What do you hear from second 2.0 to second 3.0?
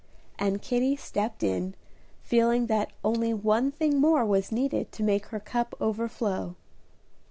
feeling that